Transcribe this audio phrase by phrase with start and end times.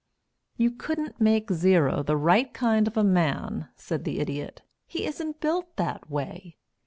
[0.57, 4.63] "You couldn't make Zero the right kind of a man," said the Idiot.
[4.87, 6.57] "He isn't built that way.